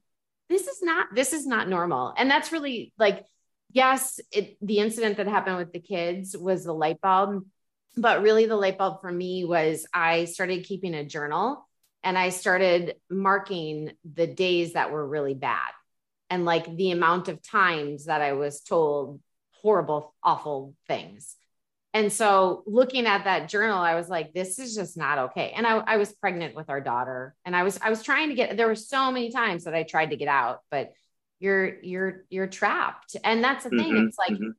this 0.48 0.66
is 0.66 0.82
not, 0.82 1.14
this 1.14 1.32
is 1.32 1.46
not 1.46 1.68
normal. 1.68 2.12
And 2.16 2.30
that's 2.30 2.52
really 2.52 2.92
like, 2.98 3.24
yes, 3.72 4.20
it, 4.32 4.56
the 4.60 4.78
incident 4.78 5.16
that 5.16 5.26
happened 5.26 5.56
with 5.56 5.72
the 5.72 5.80
kids 5.80 6.36
was 6.36 6.64
the 6.64 6.72
light 6.72 7.00
bulb, 7.00 7.44
but 7.96 8.22
really 8.22 8.46
the 8.46 8.56
light 8.56 8.78
bulb 8.78 9.00
for 9.00 9.10
me 9.10 9.44
was 9.44 9.86
I 9.92 10.26
started 10.26 10.64
keeping 10.64 10.94
a 10.94 11.04
journal 11.04 11.66
and 12.02 12.16
I 12.16 12.30
started 12.30 12.96
marking 13.10 13.92
the 14.10 14.26
days 14.26 14.72
that 14.72 14.90
were 14.90 15.06
really 15.06 15.34
bad 15.34 15.70
and 16.30 16.44
like 16.44 16.76
the 16.76 16.92
amount 16.92 17.28
of 17.28 17.42
times 17.42 18.06
that 18.06 18.22
I 18.22 18.32
was 18.32 18.60
told 18.60 19.20
horrible, 19.62 20.14
awful 20.22 20.74
things. 20.86 21.36
And 21.92 22.12
so 22.12 22.62
looking 22.66 23.06
at 23.06 23.24
that 23.24 23.48
journal, 23.48 23.78
I 23.78 23.96
was 23.96 24.08
like, 24.08 24.32
this 24.32 24.60
is 24.60 24.76
just 24.76 24.96
not 24.96 25.18
okay. 25.18 25.52
And 25.56 25.66
I, 25.66 25.78
I 25.78 25.96
was 25.96 26.12
pregnant 26.12 26.54
with 26.54 26.70
our 26.70 26.80
daughter 26.80 27.34
and 27.44 27.56
I 27.56 27.64
was, 27.64 27.78
I 27.82 27.90
was 27.90 28.02
trying 28.02 28.28
to 28.28 28.36
get, 28.36 28.56
there 28.56 28.68
were 28.68 28.76
so 28.76 29.10
many 29.10 29.32
times 29.32 29.64
that 29.64 29.74
I 29.74 29.82
tried 29.82 30.10
to 30.10 30.16
get 30.16 30.28
out, 30.28 30.60
but 30.70 30.92
you're, 31.40 31.82
you're, 31.82 32.24
you're 32.30 32.46
trapped. 32.46 33.16
And 33.24 33.42
that's 33.42 33.64
the 33.64 33.70
thing. 33.70 33.94
Mm-hmm, 33.94 34.06
it's 34.06 34.18
like, 34.18 34.32
mm-hmm. 34.32 34.50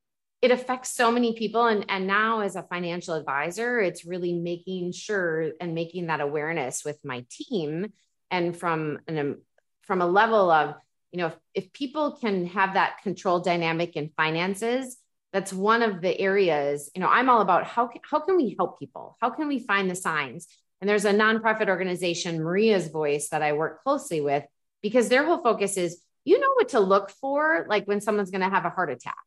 it 0.41 0.51
affects 0.51 0.93
so 0.93 1.11
many 1.11 1.35
people. 1.37 1.67
And, 1.67 1.85
and 1.87 2.07
now 2.07 2.41
as 2.41 2.55
a 2.55 2.63
financial 2.63 3.13
advisor, 3.13 3.79
it's 3.79 4.03
really 4.03 4.33
making 4.33 4.91
sure 4.91 5.51
and 5.61 5.73
making 5.73 6.07
that 6.07 6.19
awareness 6.19 6.83
with 6.83 6.99
my 7.05 7.23
team 7.29 7.93
and 8.29 8.57
from 8.57 8.99
an, 9.07 9.37
from 9.83 10.01
a 10.01 10.07
level 10.07 10.49
of, 10.49 10.75
you 11.11 11.19
know, 11.19 11.27
if, 11.27 11.35
if 11.53 11.73
people 11.73 12.17
can 12.19 12.47
have 12.47 12.73
that 12.73 13.01
control 13.03 13.39
dynamic 13.39 13.95
in 13.95 14.09
finances, 14.17 14.97
that's 15.33 15.53
one 15.53 15.81
of 15.81 16.01
the 16.01 16.19
areas, 16.19 16.89
you 16.95 17.01
know, 17.01 17.07
I'm 17.07 17.29
all 17.29 17.41
about 17.41 17.65
how, 17.65 17.89
how 18.09 18.19
can 18.19 18.35
we 18.37 18.55
help 18.57 18.79
people? 18.79 19.17
How 19.21 19.29
can 19.29 19.47
we 19.47 19.59
find 19.59 19.89
the 19.89 19.95
signs? 19.95 20.47
And 20.81 20.89
there's 20.89 21.05
a 21.05 21.13
nonprofit 21.13 21.69
organization, 21.69 22.43
Maria's 22.43 22.87
Voice, 22.87 23.29
that 23.29 23.41
I 23.41 23.53
work 23.53 23.83
closely 23.83 24.19
with 24.19 24.43
because 24.81 25.09
their 25.09 25.23
whole 25.25 25.43
focus 25.43 25.77
is 25.77 26.01
you 26.23 26.39
know 26.39 26.53
what 26.55 26.69
to 26.69 26.79
look 26.79 27.09
for, 27.09 27.65
like 27.67 27.85
when 27.85 28.01
someone's 28.01 28.31
going 28.31 28.41
to 28.41 28.49
have 28.49 28.65
a 28.65 28.69
heart 28.69 28.91
attack. 28.91 29.17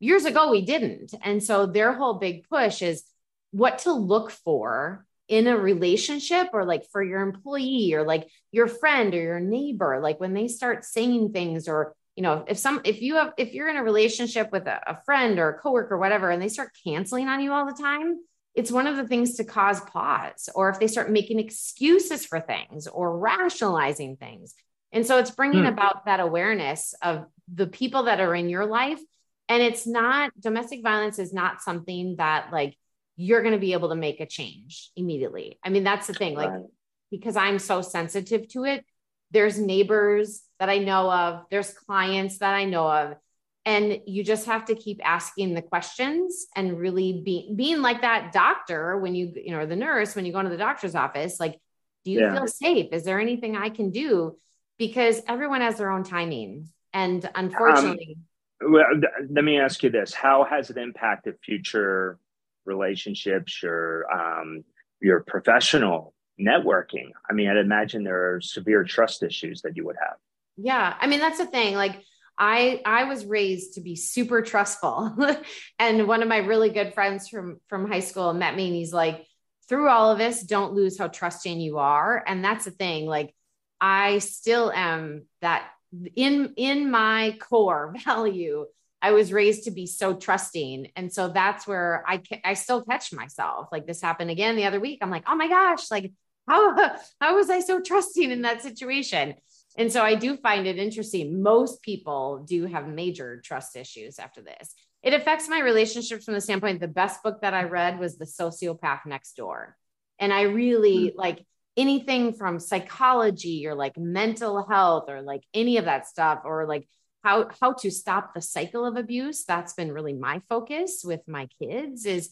Years 0.00 0.24
ago, 0.24 0.50
we 0.50 0.62
didn't. 0.62 1.14
And 1.22 1.42
so 1.42 1.66
their 1.66 1.92
whole 1.92 2.14
big 2.14 2.48
push 2.48 2.82
is 2.82 3.04
what 3.52 3.80
to 3.80 3.92
look 3.92 4.30
for 4.30 5.06
in 5.28 5.46
a 5.46 5.56
relationship 5.56 6.48
or 6.52 6.64
like 6.64 6.84
for 6.90 7.02
your 7.02 7.20
employee 7.20 7.94
or 7.94 8.04
like 8.04 8.28
your 8.50 8.66
friend 8.66 9.14
or 9.14 9.22
your 9.22 9.40
neighbor 9.40 10.00
like 10.02 10.18
when 10.18 10.34
they 10.34 10.48
start 10.48 10.84
saying 10.84 11.32
things 11.32 11.68
or 11.68 11.94
you 12.16 12.22
know 12.22 12.44
if 12.48 12.58
some 12.58 12.80
if 12.84 13.00
you 13.00 13.14
have 13.14 13.32
if 13.38 13.54
you're 13.54 13.68
in 13.68 13.76
a 13.76 13.82
relationship 13.84 14.50
with 14.50 14.66
a, 14.66 14.80
a 14.90 15.00
friend 15.04 15.38
or 15.38 15.50
a 15.50 15.58
coworker 15.58 15.94
or 15.94 15.98
whatever 15.98 16.28
and 16.30 16.42
they 16.42 16.48
start 16.48 16.76
canceling 16.84 17.28
on 17.28 17.40
you 17.40 17.52
all 17.52 17.64
the 17.64 17.82
time 17.82 18.18
it's 18.54 18.70
one 18.70 18.86
of 18.86 18.96
the 18.96 19.06
things 19.06 19.36
to 19.36 19.44
cause 19.44 19.80
pause 19.80 20.48
or 20.54 20.68
if 20.68 20.78
they 20.78 20.88
start 20.88 21.10
making 21.10 21.38
excuses 21.38 22.26
for 22.26 22.40
things 22.40 22.86
or 22.86 23.16
rationalizing 23.18 24.16
things 24.16 24.54
and 24.92 25.06
so 25.06 25.18
it's 25.18 25.30
bringing 25.30 25.62
hmm. 25.62 25.68
about 25.68 26.04
that 26.06 26.20
awareness 26.20 26.94
of 27.02 27.26
the 27.52 27.66
people 27.66 28.04
that 28.04 28.20
are 28.20 28.34
in 28.34 28.48
your 28.48 28.66
life 28.66 29.00
and 29.48 29.62
it's 29.62 29.86
not 29.86 30.32
domestic 30.40 30.82
violence 30.82 31.18
is 31.18 31.32
not 31.32 31.62
something 31.62 32.16
that 32.16 32.52
like 32.52 32.76
you're 33.16 33.42
going 33.42 33.54
to 33.54 33.60
be 33.60 33.72
able 33.72 33.90
to 33.90 33.94
make 33.94 34.20
a 34.20 34.26
change 34.26 34.90
immediately 34.96 35.58
i 35.64 35.68
mean 35.68 35.84
that's 35.84 36.06
the 36.06 36.14
thing 36.14 36.34
like 36.34 36.50
right. 36.50 36.62
because 37.10 37.36
i'm 37.36 37.58
so 37.58 37.82
sensitive 37.82 38.48
to 38.48 38.64
it 38.64 38.84
there's 39.32 39.58
neighbors 39.58 40.42
that 40.60 40.68
I 40.68 40.78
know 40.78 41.10
of, 41.10 41.44
there's 41.50 41.72
clients 41.72 42.38
that 42.38 42.54
I 42.54 42.64
know 42.64 42.88
of. 42.88 43.16
And 43.64 44.00
you 44.06 44.24
just 44.24 44.46
have 44.46 44.66
to 44.66 44.74
keep 44.74 45.00
asking 45.04 45.54
the 45.54 45.62
questions 45.62 46.46
and 46.54 46.78
really 46.78 47.22
be, 47.24 47.52
being 47.56 47.80
like 47.80 48.02
that 48.02 48.32
doctor 48.32 48.98
when 48.98 49.14
you, 49.14 49.32
you 49.36 49.52
know, 49.52 49.66
the 49.66 49.76
nurse, 49.76 50.14
when 50.14 50.26
you 50.26 50.32
go 50.32 50.40
into 50.40 50.50
the 50.50 50.56
doctor's 50.56 50.94
office, 50.94 51.40
like, 51.40 51.58
do 52.04 52.10
you 52.10 52.20
yeah. 52.20 52.34
feel 52.34 52.48
safe? 52.48 52.88
Is 52.92 53.04
there 53.04 53.20
anything 53.20 53.56
I 53.56 53.70
can 53.70 53.90
do? 53.90 54.36
Because 54.82 55.22
everyone 55.28 55.60
has 55.60 55.78
their 55.78 55.90
own 55.90 56.02
timing. 56.02 56.68
And 56.92 57.28
unfortunately, 57.36 58.16
um, 58.64 58.72
well, 58.72 58.84
let 59.30 59.44
me 59.44 59.60
ask 59.60 59.80
you 59.84 59.90
this 59.90 60.12
How 60.12 60.44
has 60.44 60.70
it 60.70 60.76
impacted 60.76 61.36
future 61.44 62.18
relationships, 62.64 63.62
your, 63.62 64.10
um, 64.12 64.64
your 65.00 65.20
professional 65.20 66.14
networking. 66.40 67.10
I 67.30 67.32
mean, 67.32 67.48
I'd 67.48 67.58
imagine 67.58 68.02
there 68.02 68.34
are 68.34 68.40
severe 68.40 68.82
trust 68.82 69.22
issues 69.22 69.62
that 69.62 69.76
you 69.76 69.86
would 69.86 69.96
have. 70.00 70.16
Yeah. 70.56 70.94
I 70.98 71.06
mean, 71.06 71.20
that's 71.20 71.38
the 71.38 71.46
thing. 71.46 71.74
Like, 71.74 72.02
I 72.36 72.80
I 72.84 73.04
was 73.04 73.24
raised 73.24 73.74
to 73.74 73.82
be 73.82 73.94
super 73.94 74.42
trustful. 74.42 75.16
and 75.78 76.08
one 76.08 76.22
of 76.22 76.28
my 76.28 76.38
really 76.38 76.70
good 76.70 76.92
friends 76.92 77.28
from 77.28 77.60
from 77.68 77.86
high 77.86 78.00
school 78.00 78.32
met 78.32 78.56
me 78.56 78.66
and 78.66 78.74
he's 78.74 78.92
like, 78.92 79.26
through 79.68 79.88
all 79.88 80.10
of 80.10 80.18
this, 80.18 80.42
don't 80.42 80.72
lose 80.72 80.98
how 80.98 81.08
trusting 81.08 81.60
you 81.60 81.78
are. 81.78 82.22
And 82.26 82.44
that's 82.44 82.64
the 82.64 82.70
thing. 82.72 83.06
Like, 83.06 83.34
I 83.82 84.20
still 84.20 84.70
am 84.72 85.24
that 85.42 85.68
in 86.14 86.54
in 86.56 86.90
my 86.90 87.36
core 87.40 87.94
value 88.04 88.66
I 89.02 89.10
was 89.10 89.32
raised 89.32 89.64
to 89.64 89.72
be 89.72 89.86
so 89.86 90.14
trusting. 90.14 90.92
And 90.94 91.12
so 91.12 91.28
that's 91.28 91.66
where 91.66 92.04
I 92.06 92.22
I 92.44 92.54
still 92.54 92.84
catch 92.84 93.12
myself. 93.12 93.66
Like 93.72 93.84
this 93.84 94.00
happened 94.00 94.30
again 94.30 94.54
the 94.54 94.66
other 94.66 94.78
week. 94.78 95.00
I'm 95.02 95.10
like, 95.10 95.24
"Oh 95.26 95.34
my 95.34 95.48
gosh, 95.48 95.90
like 95.90 96.12
how 96.48 96.76
how 97.20 97.34
was 97.34 97.50
I 97.50 97.60
so 97.60 97.80
trusting 97.80 98.30
in 98.30 98.42
that 98.42 98.62
situation?" 98.62 99.34
And 99.76 99.90
so 99.90 100.02
I 100.02 100.14
do 100.14 100.36
find 100.36 100.66
it 100.66 100.78
interesting. 100.78 101.42
Most 101.42 101.82
people 101.82 102.44
do 102.46 102.66
have 102.66 102.86
major 102.86 103.40
trust 103.44 103.74
issues 103.74 104.20
after 104.20 104.40
this. 104.40 104.74
It 105.02 105.14
affects 105.14 105.48
my 105.48 105.60
relationships 105.60 106.24
from 106.24 106.34
the 106.34 106.40
standpoint 106.40 106.78
the 106.78 106.88
best 106.88 107.22
book 107.24 107.40
that 107.40 107.54
I 107.54 107.64
read 107.64 107.98
was 107.98 108.18
The 108.18 108.26
Sociopath 108.26 109.04
Next 109.06 109.34
Door. 109.34 109.76
And 110.20 110.32
I 110.32 110.42
really 110.42 111.08
mm-hmm. 111.08 111.18
like 111.18 111.44
anything 111.76 112.32
from 112.34 112.60
psychology 112.60 113.66
or 113.66 113.74
like 113.74 113.96
mental 113.96 114.66
health 114.66 115.04
or 115.08 115.22
like 115.22 115.42
any 115.54 115.78
of 115.78 115.86
that 115.86 116.06
stuff 116.06 116.40
or 116.44 116.66
like 116.66 116.86
how 117.24 117.48
how 117.60 117.72
to 117.72 117.90
stop 117.90 118.34
the 118.34 118.42
cycle 118.42 118.84
of 118.84 118.96
abuse 118.96 119.44
that's 119.44 119.72
been 119.72 119.92
really 119.92 120.12
my 120.12 120.40
focus 120.48 121.02
with 121.04 121.20
my 121.26 121.48
kids 121.60 122.04
is 122.04 122.30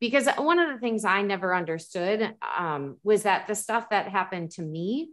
because 0.00 0.26
one 0.38 0.58
of 0.58 0.72
the 0.72 0.80
things 0.80 1.04
i 1.04 1.22
never 1.22 1.54
understood 1.54 2.34
um, 2.58 2.96
was 3.04 3.22
that 3.22 3.46
the 3.46 3.54
stuff 3.54 3.90
that 3.90 4.08
happened 4.08 4.50
to 4.50 4.62
me 4.62 5.10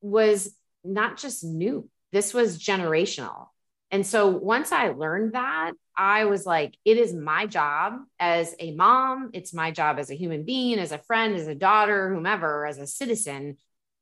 was 0.00 0.54
not 0.84 1.16
just 1.16 1.44
new. 1.44 1.88
This 2.12 2.32
was 2.32 2.58
generational 2.58 3.48
and 3.90 4.06
so 4.06 4.28
once 4.28 4.72
i 4.72 4.88
learned 4.88 5.32
that 5.32 5.72
i 5.96 6.24
was 6.24 6.46
like 6.46 6.76
it 6.84 6.96
is 6.96 7.14
my 7.14 7.46
job 7.46 7.94
as 8.18 8.54
a 8.58 8.74
mom 8.74 9.30
it's 9.32 9.54
my 9.54 9.70
job 9.70 9.98
as 9.98 10.10
a 10.10 10.14
human 10.14 10.44
being 10.44 10.78
as 10.78 10.92
a 10.92 10.98
friend 10.98 11.34
as 11.34 11.46
a 11.46 11.54
daughter 11.54 12.12
whomever 12.14 12.66
as 12.66 12.78
a 12.78 12.86
citizen 12.86 13.56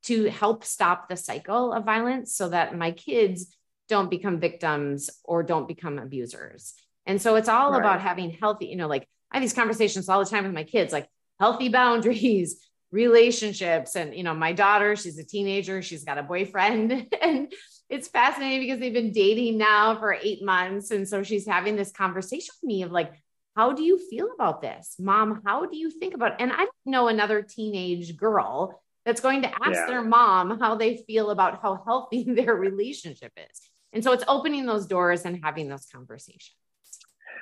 to 0.06 0.30
help 0.30 0.62
stop 0.64 1.08
the 1.08 1.16
cycle 1.16 1.72
of 1.72 1.84
violence 1.84 2.32
so 2.32 2.48
that 2.48 2.76
my 2.76 2.92
kids 2.92 3.56
don't 3.88 4.10
become 4.10 4.38
victims 4.38 5.10
or 5.24 5.42
don't 5.42 5.68
become 5.68 5.98
abusers. 5.98 6.74
And 7.06 7.20
so 7.20 7.36
it's 7.36 7.48
all 7.48 7.72
right. 7.72 7.78
about 7.78 8.00
having 8.00 8.30
healthy, 8.30 8.66
you 8.66 8.76
know, 8.76 8.88
like 8.88 9.08
I 9.30 9.36
have 9.36 9.42
these 9.42 9.52
conversations 9.52 10.08
all 10.08 10.22
the 10.22 10.30
time 10.30 10.44
with 10.44 10.52
my 10.52 10.64
kids, 10.64 10.92
like 10.92 11.08
healthy 11.40 11.68
boundaries, 11.68 12.60
relationships. 12.92 13.96
And, 13.96 14.14
you 14.14 14.22
know, 14.22 14.34
my 14.34 14.52
daughter, 14.52 14.94
she's 14.96 15.18
a 15.18 15.24
teenager, 15.24 15.82
she's 15.82 16.04
got 16.04 16.18
a 16.18 16.22
boyfriend. 16.22 17.14
And 17.22 17.52
it's 17.88 18.08
fascinating 18.08 18.60
because 18.60 18.80
they've 18.80 18.92
been 18.92 19.12
dating 19.12 19.58
now 19.58 19.96
for 19.98 20.12
eight 20.12 20.42
months. 20.42 20.90
And 20.90 21.08
so 21.08 21.22
she's 21.22 21.46
having 21.46 21.76
this 21.76 21.92
conversation 21.92 22.52
with 22.60 22.68
me 22.68 22.82
of 22.82 22.90
like, 22.90 23.12
how 23.54 23.72
do 23.72 23.82
you 23.82 23.98
feel 24.10 24.28
about 24.34 24.60
this? 24.60 24.96
Mom, 24.98 25.40
how 25.46 25.66
do 25.66 25.76
you 25.76 25.90
think 25.90 26.14
about 26.14 26.32
it? 26.32 26.36
And 26.40 26.52
I 26.52 26.58
don't 26.58 26.70
know 26.84 27.08
another 27.08 27.42
teenage 27.42 28.16
girl 28.16 28.82
that's 29.04 29.20
going 29.20 29.42
to 29.42 29.48
ask 29.48 29.72
yeah. 29.72 29.86
their 29.86 30.02
mom 30.02 30.58
how 30.58 30.74
they 30.74 30.96
feel 31.06 31.30
about 31.30 31.62
how 31.62 31.82
healthy 31.86 32.24
their 32.28 32.54
relationship 32.54 33.32
is. 33.36 33.60
And 33.92 34.04
so 34.04 34.12
it's 34.12 34.24
opening 34.28 34.66
those 34.66 34.86
doors 34.86 35.24
and 35.24 35.40
having 35.42 35.68
those 35.68 35.86
conversations. 35.86 36.52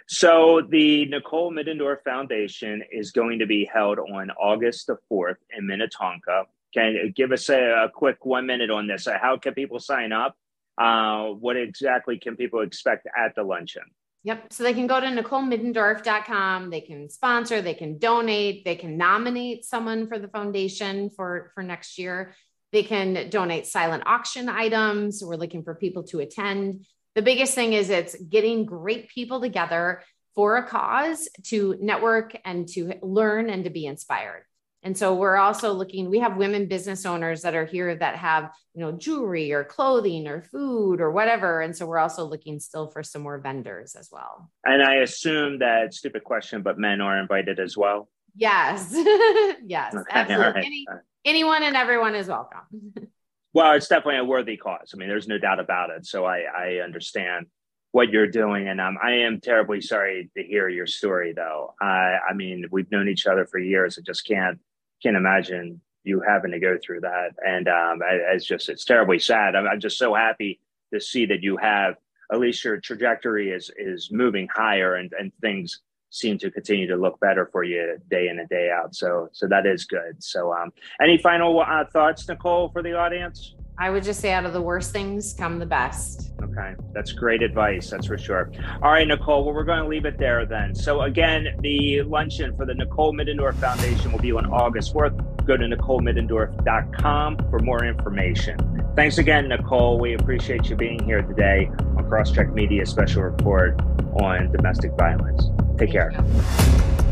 So 0.06 0.60
the 0.68 1.06
Nicole 1.06 1.50
Middendorf 1.50 2.02
Foundation 2.04 2.82
is 2.92 3.10
going 3.10 3.38
to 3.38 3.46
be 3.46 3.64
held 3.64 3.98
on 3.98 4.30
August 4.32 4.86
the 4.86 4.98
4th 5.10 5.36
in 5.56 5.66
Minnetonka. 5.66 6.44
Can 6.74 7.12
give 7.14 7.32
us 7.32 7.48
a, 7.48 7.84
a 7.84 7.88
quick 7.88 8.26
one 8.26 8.46
minute 8.46 8.70
on 8.70 8.86
this? 8.86 9.06
How 9.06 9.36
can 9.36 9.54
people 9.54 9.78
sign 9.78 10.12
up? 10.12 10.36
Uh, 10.76 11.26
what 11.28 11.56
exactly 11.56 12.18
can 12.18 12.36
people 12.36 12.60
expect 12.60 13.06
at 13.16 13.34
the 13.36 13.44
luncheon? 13.44 13.84
Yep. 14.24 14.52
So 14.52 14.64
they 14.64 14.72
can 14.72 14.86
go 14.86 14.98
to 15.00 15.06
NicoleMiddendorf.com. 15.06 16.70
They 16.70 16.80
can 16.80 17.10
sponsor, 17.10 17.60
they 17.60 17.74
can 17.74 17.98
donate, 17.98 18.64
they 18.64 18.74
can 18.74 18.96
nominate 18.96 19.66
someone 19.66 20.08
for 20.08 20.18
the 20.18 20.28
foundation 20.28 21.10
for, 21.10 21.52
for 21.54 21.62
next 21.62 21.98
year. 21.98 22.34
They 22.72 22.82
can 22.82 23.28
donate 23.28 23.66
silent 23.66 24.02
auction 24.06 24.48
items. 24.48 25.22
We're 25.22 25.36
looking 25.36 25.62
for 25.62 25.74
people 25.74 26.02
to 26.04 26.20
attend. 26.20 26.86
The 27.14 27.22
biggest 27.22 27.54
thing 27.54 27.74
is 27.74 27.90
it's 27.90 28.16
getting 28.16 28.64
great 28.64 29.08
people 29.08 29.40
together 29.40 30.02
for 30.34 30.56
a 30.56 30.66
cause 30.66 31.28
to 31.44 31.76
network 31.80 32.36
and 32.44 32.66
to 32.68 32.94
learn 33.02 33.50
and 33.50 33.64
to 33.64 33.70
be 33.70 33.86
inspired. 33.86 34.42
And 34.84 34.96
so 34.96 35.14
we're 35.14 35.36
also 35.36 35.72
looking, 35.72 36.10
we 36.10 36.18
have 36.18 36.36
women 36.36 36.66
business 36.66 37.06
owners 37.06 37.40
that 37.40 37.54
are 37.54 37.64
here 37.64 37.96
that 37.96 38.16
have, 38.16 38.50
you 38.74 38.82
know, 38.82 38.92
jewelry 38.92 39.50
or 39.50 39.64
clothing 39.64 40.28
or 40.28 40.42
food 40.42 41.00
or 41.00 41.10
whatever. 41.10 41.62
And 41.62 41.74
so 41.74 41.86
we're 41.86 41.98
also 41.98 42.26
looking 42.26 42.60
still 42.60 42.88
for 42.88 43.02
some 43.02 43.22
more 43.22 43.38
vendors 43.38 43.94
as 43.94 44.10
well. 44.12 44.50
And 44.62 44.82
I 44.82 44.96
assume 44.96 45.60
that 45.60 45.94
stupid 45.94 46.22
question, 46.22 46.60
but 46.60 46.78
men 46.78 47.00
are 47.00 47.18
invited 47.18 47.58
as 47.58 47.78
well. 47.78 48.10
Yes. 48.36 48.90
yes. 49.64 49.94
Okay. 49.94 50.04
Absolutely. 50.10 50.52
Right. 50.52 50.64
Any, 50.66 50.84
anyone 51.24 51.62
and 51.62 51.76
everyone 51.76 52.14
is 52.14 52.28
welcome. 52.28 52.92
well, 53.54 53.72
it's 53.72 53.88
definitely 53.88 54.18
a 54.18 54.24
worthy 54.24 54.58
cause. 54.58 54.90
I 54.92 54.98
mean, 54.98 55.08
there's 55.08 55.28
no 55.28 55.38
doubt 55.38 55.60
about 55.60 55.88
it. 55.90 56.04
So 56.04 56.26
I, 56.26 56.40
I 56.40 56.68
understand 56.84 57.46
what 57.92 58.10
you're 58.10 58.26
doing. 58.26 58.68
And 58.68 58.82
um, 58.82 58.98
I 59.02 59.12
am 59.12 59.40
terribly 59.40 59.80
sorry 59.80 60.28
to 60.36 60.42
hear 60.42 60.68
your 60.68 60.86
story, 60.86 61.32
though. 61.32 61.74
Uh, 61.80 62.18
I 62.28 62.34
mean, 62.34 62.66
we've 62.70 62.90
known 62.90 63.08
each 63.08 63.26
other 63.26 63.46
for 63.46 63.58
years. 63.58 63.98
I 63.98 64.02
just 64.02 64.26
can't 64.26 64.58
can't 65.04 65.16
imagine 65.16 65.80
you 66.04 66.22
having 66.26 66.50
to 66.50 66.58
go 66.58 66.76
through 66.84 67.00
that. 67.00 67.30
And 67.46 67.68
um, 67.68 68.00
it's 68.32 68.44
just 68.44 68.68
it's 68.68 68.84
terribly 68.84 69.18
sad. 69.18 69.54
I'm, 69.54 69.66
I'm 69.66 69.80
just 69.80 69.98
so 69.98 70.14
happy 70.14 70.60
to 70.92 71.00
see 71.00 71.26
that 71.26 71.42
you 71.42 71.56
have 71.56 71.94
at 72.32 72.40
least 72.40 72.64
your 72.64 72.80
trajectory 72.80 73.50
is 73.50 73.70
is 73.76 74.10
moving 74.10 74.48
higher 74.54 74.96
and 74.96 75.12
and 75.18 75.32
things 75.40 75.80
seem 76.10 76.38
to 76.38 76.50
continue 76.50 76.86
to 76.86 76.96
look 76.96 77.18
better 77.18 77.48
for 77.50 77.64
you 77.64 77.98
day 78.08 78.28
in 78.28 78.38
and 78.38 78.48
day 78.48 78.70
out. 78.70 78.94
So 78.94 79.28
so 79.32 79.46
that 79.48 79.66
is 79.66 79.84
good. 79.84 80.22
So 80.22 80.52
um, 80.52 80.72
any 81.00 81.18
final 81.18 81.60
uh, 81.60 81.84
thoughts, 81.92 82.28
Nicole, 82.28 82.70
for 82.70 82.82
the 82.82 82.94
audience? 82.94 83.54
I 83.76 83.90
would 83.90 84.04
just 84.04 84.20
say 84.20 84.32
out 84.32 84.46
of 84.46 84.52
the 84.52 84.62
worst 84.62 84.92
things 84.92 85.32
come 85.32 85.58
the 85.58 85.66
best. 85.66 86.30
Okay, 86.42 86.74
that's 86.92 87.12
great 87.12 87.42
advice. 87.42 87.90
That's 87.90 88.06
for 88.06 88.16
sure. 88.16 88.52
All 88.82 88.92
right, 88.92 89.06
Nicole. 89.06 89.44
Well, 89.44 89.54
we're 89.54 89.64
going 89.64 89.82
to 89.82 89.88
leave 89.88 90.04
it 90.04 90.16
there 90.18 90.46
then. 90.46 90.74
So 90.74 91.02
again, 91.02 91.56
the 91.60 92.02
luncheon 92.02 92.56
for 92.56 92.66
the 92.66 92.74
Nicole 92.74 93.12
Middendorf 93.12 93.54
Foundation 93.56 94.12
will 94.12 94.20
be 94.20 94.30
on 94.32 94.46
August 94.46 94.94
4th. 94.94 95.44
Go 95.44 95.56
to 95.56 95.64
NicoleMiddendorf.com 95.64 97.50
for 97.50 97.58
more 97.58 97.84
information. 97.84 98.56
Thanks 98.94 99.18
again, 99.18 99.48
Nicole. 99.48 99.98
We 99.98 100.14
appreciate 100.14 100.70
you 100.70 100.76
being 100.76 101.02
here 101.04 101.22
today 101.22 101.68
on 101.96 102.04
Crosscheck 102.08 102.54
Media 102.54 102.86
Special 102.86 103.22
Report 103.22 103.80
on 104.22 104.52
domestic 104.52 104.92
violence. 104.96 105.46
Take 105.78 105.90
Thank 105.90 105.92
care. 105.92 106.12
You. 106.12 107.03